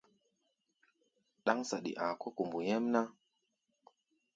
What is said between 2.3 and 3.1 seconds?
kombo nyɛ́mná.